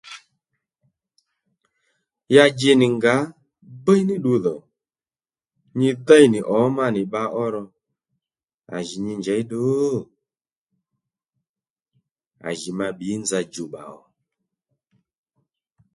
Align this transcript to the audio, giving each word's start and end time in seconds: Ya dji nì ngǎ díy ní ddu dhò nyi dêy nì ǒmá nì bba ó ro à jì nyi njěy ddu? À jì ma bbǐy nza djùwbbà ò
Ya 2.33 2.43
dji 2.57 2.71
nì 2.79 2.87
ngǎ 2.97 3.15
díy 3.85 4.01
ní 4.09 4.15
ddu 4.19 4.33
dhò 4.45 4.55
nyi 5.77 5.89
dêy 6.07 6.25
nì 6.33 6.39
ǒmá 6.59 6.85
nì 6.95 7.01
bba 7.07 7.21
ó 7.43 7.45
ro 7.53 7.63
à 8.75 8.77
jì 8.87 8.97
nyi 9.05 9.13
njěy 9.19 9.41
ddu? 9.45 9.61
À 12.47 12.49
jì 12.59 12.69
ma 12.79 12.87
bbǐy 12.95 13.15
nza 13.23 13.39
djùwbbà 13.45 13.81
ò 13.97 13.99